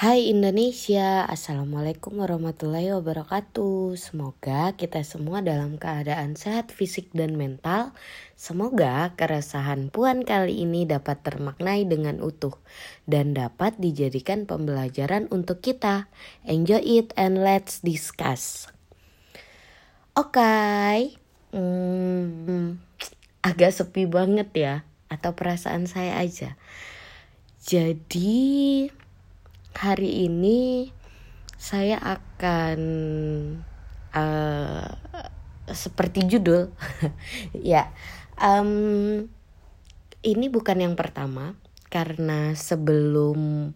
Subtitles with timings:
[0.00, 4.00] Hai Indonesia, Assalamualaikum warahmatullahi wabarakatuh.
[4.00, 7.92] Semoga kita semua dalam keadaan sehat fisik dan mental.
[8.32, 12.56] Semoga keresahan Puan kali ini dapat termaknai dengan utuh
[13.04, 16.08] Dan dapat dijadikan pembelajaran untuk kita.
[16.48, 18.72] Enjoy it and let's discuss.
[20.16, 21.20] Oke okay.
[21.52, 22.80] hmm,
[23.44, 24.74] Agak sepi banget ya
[25.12, 26.56] Atau perasaan saya aja.
[27.60, 28.88] Jadi
[29.74, 30.90] hari ini
[31.60, 32.80] saya akan
[34.14, 34.88] uh,
[35.70, 36.72] seperti judul.
[37.54, 37.92] Ya
[38.40, 39.28] um,
[40.24, 41.52] ini bukan yang pertama
[41.92, 43.72] karena sebelum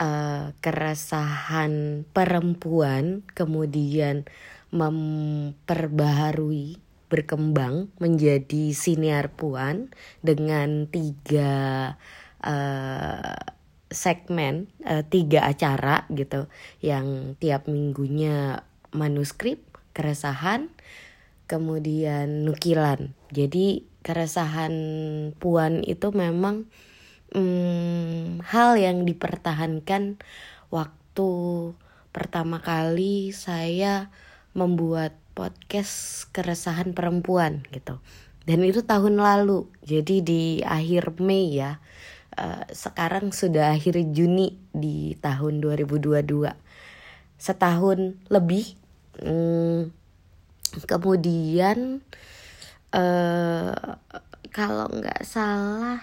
[0.00, 4.24] uh, keresahan perempuan kemudian
[4.70, 6.78] memperbaharui
[7.10, 9.90] berkembang menjadi siniar puan
[10.22, 11.98] dengan tiga
[12.38, 13.34] uh,
[13.90, 16.46] segmen uh, tiga acara gitu
[16.78, 18.62] yang tiap minggunya
[18.94, 19.58] manuskrip
[19.92, 20.70] keresahan
[21.50, 23.10] kemudian nukilan.
[23.34, 24.72] Jadi keresahan
[25.42, 26.70] puan itu memang
[27.34, 30.22] hmm, hal yang dipertahankan
[30.70, 31.30] waktu
[32.14, 34.14] pertama kali saya
[34.54, 37.98] membuat podcast keresahan perempuan gitu.
[38.46, 41.82] Dan itu tahun lalu jadi di akhir Mei ya
[42.30, 46.46] Eh, sekarang sudah akhir Juni di tahun 2022
[47.40, 47.98] setahun
[48.30, 48.78] lebih
[49.18, 49.90] hmm,
[50.86, 52.06] kemudian
[52.94, 53.98] uh,
[54.54, 55.98] kalau nggak salah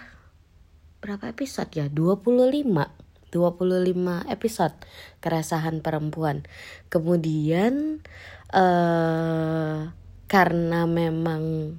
[1.00, 1.88] berapa episode ya?
[1.88, 2.75] 25
[3.31, 4.75] 25 episode
[5.23, 6.44] keresahan perempuan.
[6.92, 8.03] Kemudian
[8.52, 9.95] uh,
[10.28, 11.75] karena memang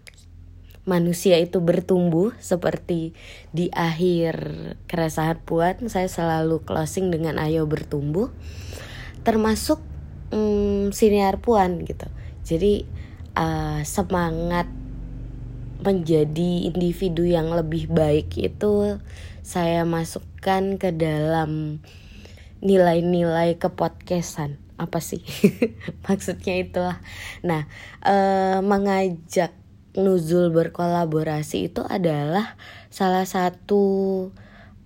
[0.88, 3.12] manusia itu bertumbuh seperti
[3.52, 4.40] di akhir
[4.88, 8.32] keresahan puan saya selalu closing dengan ayo bertumbuh
[9.28, 9.84] termasuk
[10.32, 12.08] hmm, siniar puan gitu.
[12.48, 12.88] Jadi
[13.36, 14.64] uh, semangat
[15.84, 18.98] menjadi individu yang lebih baik itu
[19.44, 21.80] saya masukkan ke dalam
[22.64, 24.58] nilai-nilai kepodcastan.
[24.78, 25.20] Apa sih?
[26.08, 26.98] Maksudnya itulah.
[27.42, 27.66] Nah
[28.06, 29.57] uh, mengajak
[29.98, 32.54] Nuzul berkolaborasi itu adalah
[32.86, 33.82] salah satu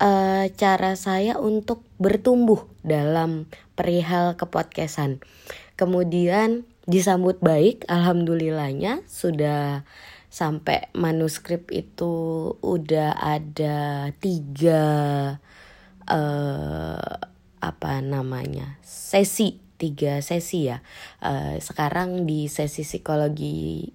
[0.01, 3.45] uh, cara saya untuk bertumbuh dalam
[3.77, 5.21] perihal kepodcastan.
[5.77, 9.85] Kemudian disambut baik, alhamdulillahnya sudah
[10.33, 14.83] sampai manuskrip itu udah ada tiga
[16.09, 17.13] uh,
[17.63, 20.81] apa namanya sesi tiga sesi ya.
[21.21, 23.93] Uh, sekarang di sesi psikologi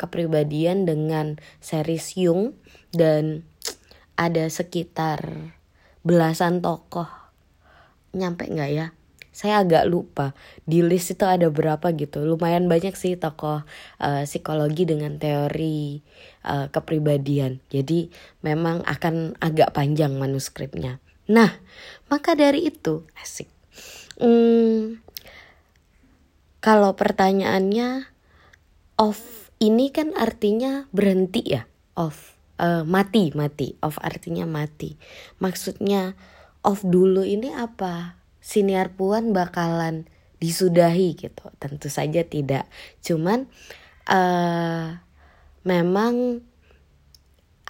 [0.00, 2.56] kepribadian dengan series Jung
[2.96, 3.44] dan
[4.16, 5.52] ada sekitar
[6.00, 7.08] belasan tokoh.
[8.16, 8.86] Nyampe nggak ya?
[9.30, 10.36] Saya agak lupa.
[10.64, 12.24] Di list itu ada berapa gitu.
[12.24, 13.62] Lumayan banyak sih tokoh
[14.00, 16.00] uh, psikologi dengan teori
[16.44, 17.60] uh, kepribadian.
[17.68, 18.10] Jadi
[18.44, 20.98] memang akan agak panjang manuskripnya.
[21.30, 21.52] Nah
[22.08, 23.48] maka dari itu asik.
[24.20, 25.00] Hmm,
[26.60, 28.04] kalau pertanyaannya
[29.00, 31.68] off ini kan artinya berhenti ya?
[31.94, 33.76] Off uh, mati mati.
[33.84, 34.96] Off artinya mati.
[35.38, 36.16] Maksudnya
[36.64, 38.16] off dulu ini apa?
[38.40, 40.08] Siniar puan bakalan
[40.40, 41.44] disudahi gitu.
[41.60, 42.64] Tentu saja tidak.
[43.04, 43.46] Cuman
[44.08, 44.96] uh,
[45.62, 46.40] memang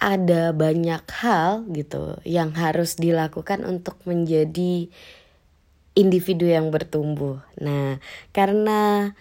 [0.01, 4.89] ada banyak hal gitu yang harus dilakukan untuk menjadi
[5.93, 7.43] individu yang bertumbuh.
[7.61, 8.01] Nah,
[8.33, 9.13] karena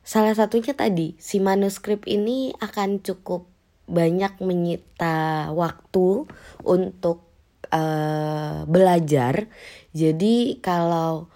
[0.00, 3.46] Salah satunya tadi, si manuskrip ini akan cukup
[3.90, 6.24] banyak menyita waktu
[6.62, 7.26] untuk
[7.74, 9.50] uh, belajar.
[9.90, 11.28] Jadi kalau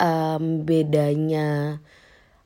[0.00, 1.78] um, bedanya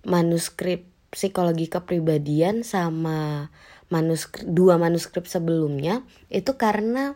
[0.05, 3.49] manuskrip psikologi kepribadian sama
[3.89, 7.15] manuskrip dua manuskrip sebelumnya itu karena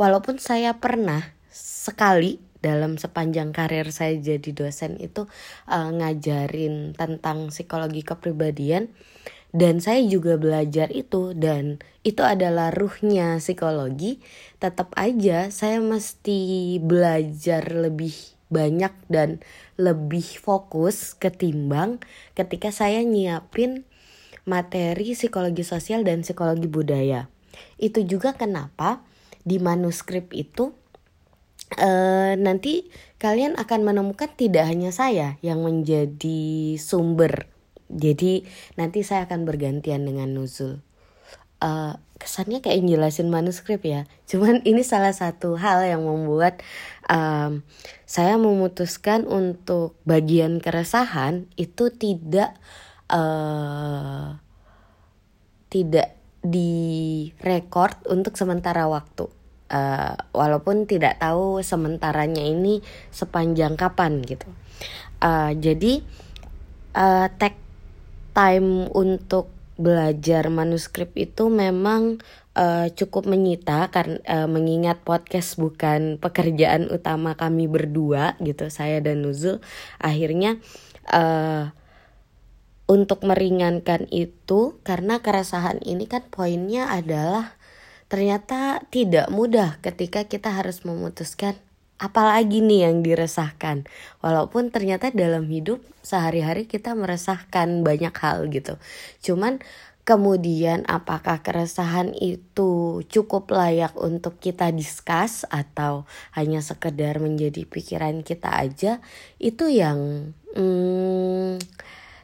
[0.00, 5.28] walaupun saya pernah sekali dalam sepanjang karir saya jadi dosen itu
[5.68, 8.88] uh, ngajarin tentang psikologi kepribadian.
[9.54, 14.18] Dan saya juga belajar itu dan itu adalah ruhnya psikologi.
[14.58, 19.38] Tetap aja saya mesti belajar lebih banyak dan
[19.78, 22.02] lebih fokus ketimbang
[22.34, 23.86] ketika saya nyiapin
[24.42, 27.30] materi psikologi sosial dan psikologi budaya.
[27.78, 29.06] Itu juga kenapa
[29.46, 30.74] di manuskrip itu
[31.78, 37.48] uh, nanti kalian akan menemukan tidak hanya saya yang menjadi sumber.
[37.88, 38.44] Jadi
[38.76, 40.80] nanti saya akan bergantian dengan Nuzul.
[41.64, 46.64] uh, kesannya kayak jelasin manuskrip ya cuman ini salah satu hal yang membuat
[47.10, 47.60] um,
[48.08, 52.56] saya memutuskan untuk bagian keresahan itu tidak
[53.12, 54.40] uh,
[55.68, 59.26] tidak direkord untuk sementara waktu
[59.70, 62.84] uh, walaupun tidak tahu sementaranya ini
[63.14, 64.48] sepanjang kapan gitu.
[65.22, 66.04] Uh, jadi
[66.96, 67.56] uh, tag
[68.34, 72.22] time untuk belajar manuskrip itu memang
[72.54, 79.26] uh, cukup menyita karena uh, mengingat podcast bukan pekerjaan utama kami berdua gitu saya dan
[79.26, 79.58] Nuzul.
[79.98, 80.62] Akhirnya
[81.10, 81.74] uh,
[82.84, 87.56] untuk meringankan itu karena keresahan ini kan poinnya adalah
[88.14, 91.58] ternyata tidak mudah ketika kita harus memutuskan
[91.98, 93.90] apalagi nih yang diresahkan?
[94.22, 98.78] Walaupun ternyata dalam hidup sehari-hari kita meresahkan banyak hal gitu.
[99.18, 99.58] Cuman
[100.06, 106.06] kemudian apakah keresahan itu cukup layak untuk kita diskus atau
[106.38, 109.02] hanya sekedar menjadi pikiran kita aja?
[109.42, 111.58] Itu yang hmm,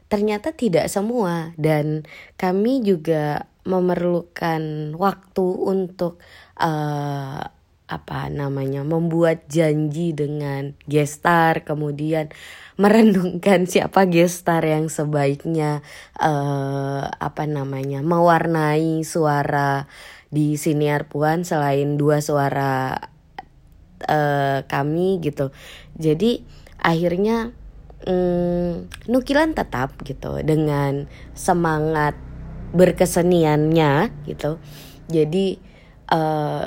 [0.07, 1.51] ternyata tidak semua.
[1.59, 2.07] Dan
[2.39, 6.21] kami juga memerlukan waktu untuk
[6.57, 7.45] uh,
[7.91, 12.31] apa namanya membuat janji dengan gestar kemudian
[12.79, 15.83] merenungkan siapa gestar yang sebaiknya
[16.17, 19.91] uh, apa namanya mewarnai suara
[20.31, 22.95] di siniar puan selain dua suara
[24.07, 25.51] uh, kami gitu.
[25.99, 26.47] Jadi
[26.79, 27.51] akhirnya
[28.07, 32.30] um, nukilan tetap gitu dengan semangat
[32.71, 34.61] berkeseniannya gitu.
[35.11, 35.59] Jadi
[36.13, 36.67] uh,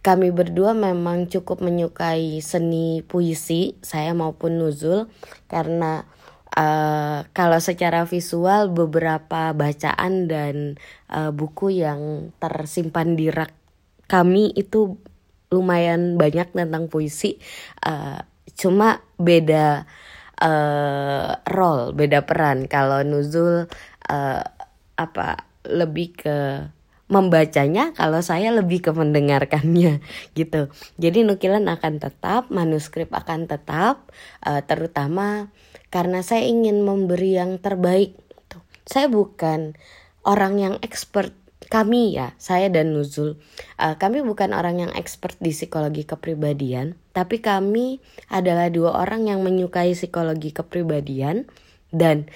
[0.00, 5.12] kami berdua memang cukup menyukai seni puisi saya maupun Nuzul
[5.44, 6.08] karena
[6.56, 10.80] uh, kalau secara visual beberapa bacaan dan
[11.12, 13.52] uh, buku yang tersimpan di rak
[14.08, 14.98] kami itu
[15.54, 17.38] lumayan banyak tentang puisi.
[17.84, 18.18] Uh,
[18.58, 19.86] cuma beda
[20.40, 22.66] uh, role beda peran.
[22.66, 23.68] Kalau Nuzul
[24.08, 24.44] uh,
[24.96, 26.36] apa lebih ke
[27.10, 29.98] membacanya kalau saya lebih ke mendengarkannya
[30.38, 30.70] gitu.
[30.96, 34.08] Jadi nukilan akan tetap, manuskrip akan tetap
[34.46, 35.50] uh, terutama
[35.90, 38.14] karena saya ingin memberi yang terbaik.
[38.14, 38.58] Gitu.
[38.86, 39.74] Saya bukan
[40.22, 41.34] orang yang expert
[41.70, 43.38] kami ya, saya dan Nuzul,
[43.78, 49.44] uh, kami bukan orang yang expert di psikologi kepribadian, tapi kami adalah dua orang yang
[49.46, 51.46] menyukai psikologi kepribadian
[51.94, 52.26] dan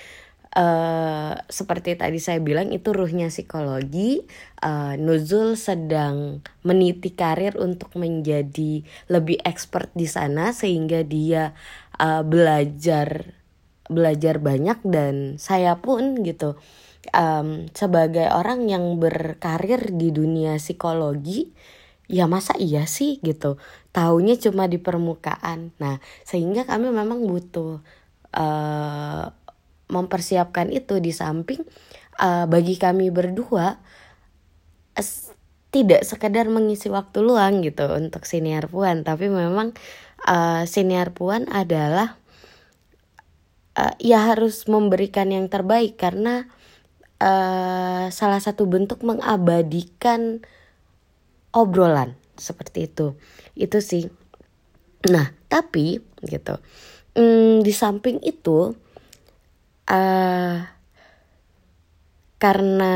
[0.54, 4.22] uh, seperti tadi saya bilang itu ruhnya psikologi.
[4.62, 8.80] Uh, Nuzul sedang meniti karir untuk menjadi
[9.12, 11.52] lebih expert di sana sehingga dia
[12.00, 13.36] uh, belajar
[13.84, 16.56] belajar banyak dan saya pun gitu
[17.12, 21.52] um, sebagai orang yang berkarir di dunia psikologi
[22.08, 23.60] ya masa iya sih gitu
[23.92, 27.84] taunya cuma di permukaan nah sehingga kami memang butuh
[28.32, 29.24] uh,
[29.94, 31.62] mempersiapkan itu di samping
[32.18, 33.78] uh, bagi kami berdua
[34.98, 35.10] uh,
[35.70, 39.70] tidak sekedar mengisi waktu luang gitu untuk senior puan tapi memang
[40.26, 42.18] uh, senior puan adalah
[43.78, 46.50] uh, ya harus memberikan yang terbaik karena
[47.22, 50.42] uh, salah satu bentuk mengabadikan
[51.54, 53.14] obrolan seperti itu.
[53.54, 54.10] Itu sih.
[55.10, 56.58] Nah tapi gitu
[57.14, 58.74] hmm, di samping itu
[59.88, 60.64] uh,
[62.38, 62.94] karena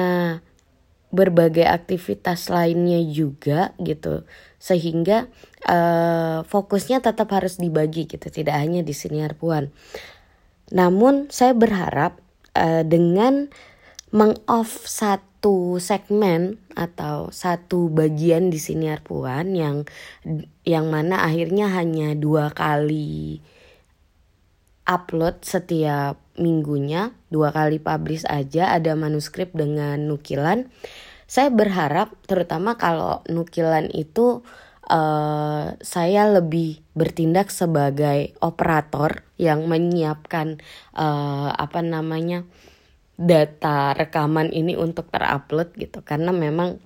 [1.09, 4.29] berbagai aktivitas lainnya juga gitu
[4.61, 5.33] sehingga
[5.65, 9.73] uh, fokusnya tetap harus dibagi gitu tidak hanya di siniar puan
[10.69, 12.21] namun saya berharap
[12.53, 13.49] uh, dengan
[14.13, 19.89] mengoff satu segmen atau satu bagian di siniar puan yang
[20.69, 23.41] yang mana akhirnya hanya dua kali
[24.85, 30.71] upload setiap minggunya dua kali publish aja ada manuskrip dengan nukilan.
[31.29, 34.41] Saya berharap terutama kalau nukilan itu
[34.89, 40.59] uh, saya lebih bertindak sebagai operator yang menyiapkan
[40.97, 42.49] uh, apa namanya
[43.19, 46.01] data rekaman ini untuk terupload gitu.
[46.01, 46.81] Karena memang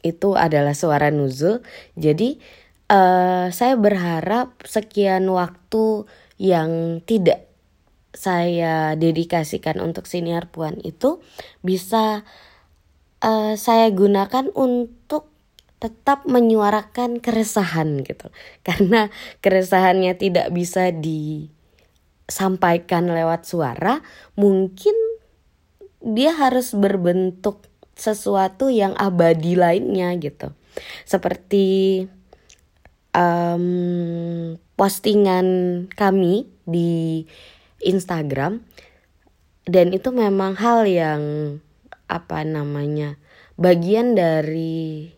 [0.00, 1.60] itu adalah suara nuzul.
[2.00, 2.40] Jadi
[2.88, 6.08] uh, saya berharap sekian waktu
[6.40, 7.49] yang tidak
[8.10, 11.22] saya dedikasikan untuk senior puan itu
[11.62, 12.26] bisa
[13.22, 15.30] uh, saya gunakan untuk
[15.80, 18.28] tetap menyuarakan keresahan gitu.
[18.66, 19.08] Karena
[19.40, 21.48] keresahannya tidak bisa disampaikan
[23.08, 24.02] lewat suara
[24.36, 24.92] mungkin
[26.00, 30.56] dia harus berbentuk sesuatu yang abadi lainnya gitu.
[31.04, 32.08] Seperti
[33.12, 35.46] um, postingan
[35.92, 37.26] kami di
[37.80, 38.64] Instagram
[39.68, 41.22] dan itu memang hal yang
[42.10, 43.20] apa namanya
[43.60, 45.12] bagian dari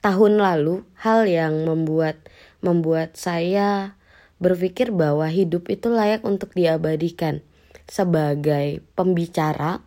[0.00, 2.16] tahun lalu hal yang membuat
[2.64, 3.96] membuat saya
[4.40, 7.44] berpikir bahwa hidup itu layak untuk diabadikan
[7.84, 9.84] sebagai pembicara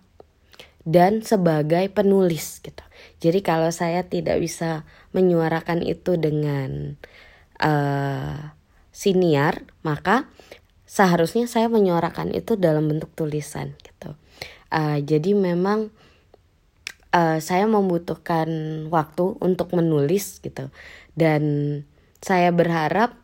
[0.86, 2.84] dan sebagai penulis gitu.
[3.24, 4.84] Jadi kalau saya tidak bisa
[5.16, 7.00] menyuarakan itu dengan
[7.64, 8.54] uh,
[8.94, 10.28] siniar, maka
[10.94, 14.14] seharusnya saya menyuarakan itu dalam bentuk tulisan gitu.
[14.70, 15.90] Uh, jadi memang
[17.10, 18.46] uh, saya membutuhkan
[18.94, 20.70] waktu untuk menulis gitu.
[21.18, 21.42] Dan
[22.22, 23.18] saya berharap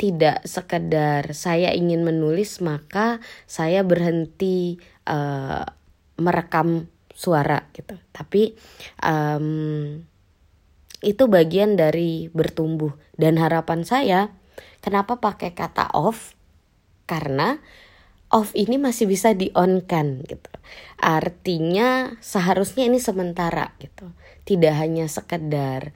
[0.00, 5.68] tidak sekedar saya ingin menulis maka saya berhenti uh,
[6.16, 8.00] merekam suara gitu.
[8.08, 8.56] Tapi
[9.04, 10.00] um,
[11.04, 12.96] itu bagian dari bertumbuh.
[13.20, 14.32] Dan harapan saya
[14.82, 16.34] kenapa pakai kata off?
[17.06, 17.56] Karena
[18.34, 20.50] off ini masih bisa di on kan gitu.
[20.98, 24.10] Artinya seharusnya ini sementara gitu.
[24.42, 25.94] Tidak hanya sekedar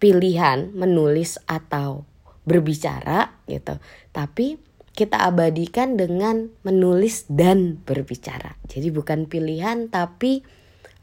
[0.00, 2.08] pilihan menulis atau
[2.48, 3.76] berbicara gitu.
[4.16, 4.56] Tapi
[4.96, 8.58] kita abadikan dengan menulis dan berbicara.
[8.66, 10.42] Jadi bukan pilihan tapi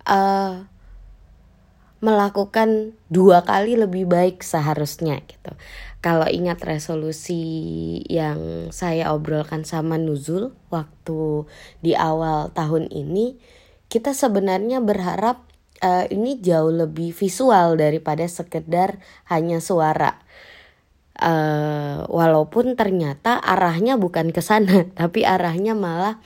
[0.03, 0.67] uh,
[2.03, 5.55] melakukan dua kali lebih baik seharusnya gitu.
[6.03, 11.49] Kalau ingat resolusi yang saya obrolkan sama Nuzul waktu
[11.81, 13.41] di awal tahun ini
[13.89, 15.49] kita sebenarnya berharap
[15.81, 20.21] uh, ini jauh lebih visual daripada sekedar hanya suara.
[21.15, 26.19] Uh, walaupun ternyata arahnya bukan ke sana tapi arahnya malah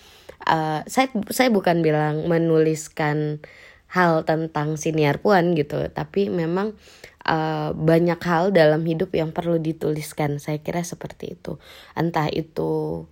[0.49, 3.37] uh, saya saya bukan bilang menuliskan
[3.89, 5.81] hal tentang siniar puan gitu.
[5.89, 6.77] Tapi memang
[7.25, 10.37] uh, banyak hal dalam hidup yang perlu dituliskan.
[10.37, 11.57] Saya kira seperti itu.
[11.97, 13.03] Entah itu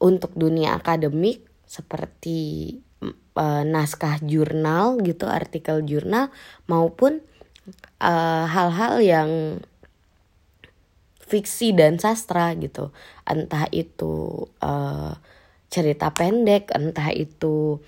[0.00, 2.74] untuk dunia akademik seperti
[3.36, 6.32] uh, naskah jurnal gitu artikel jurnal
[6.66, 7.20] maupun
[8.00, 9.30] hal-hal uh, yang
[11.30, 12.90] fiksi dan sastra gitu.
[13.22, 15.14] Entah itu uh,
[15.70, 17.78] cerita pendek entah itu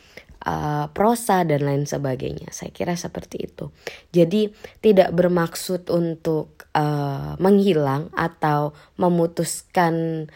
[0.42, 2.50] uh, prosa dan lain sebagainya.
[2.50, 3.70] Saya kira seperti itu.
[4.10, 4.50] Jadi
[4.82, 10.26] tidak bermaksud untuk uh, menghilang atau memutuskan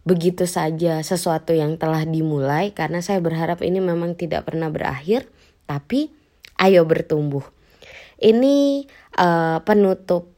[0.00, 5.28] begitu saja sesuatu yang telah dimulai karena saya berharap ini memang tidak pernah berakhir
[5.68, 6.12] tapi
[6.60, 7.44] ayo bertumbuh.
[8.20, 8.84] Ini
[9.16, 10.36] uh, penutup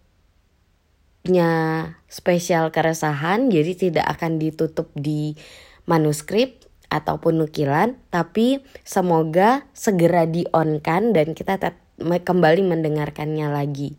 [2.10, 5.38] spesial keresahan jadi tidak akan ditutup di
[5.86, 6.61] manuskrip
[6.92, 11.56] ataupun nukilan tapi semoga segera di on kan dan kita
[12.04, 13.96] kembali mendengarkannya lagi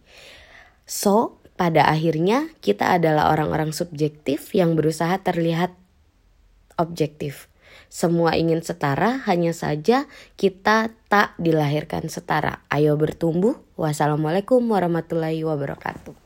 [0.85, 5.73] so pada akhirnya kita adalah orang-orang subjektif yang berusaha terlihat
[6.77, 7.49] objektif
[7.93, 12.65] semua ingin setara, hanya saja kita tak dilahirkan setara.
[12.73, 13.53] Ayo bertumbuh.
[13.77, 16.22] Wassalamualaikum warahmatullahi wabarakatuh.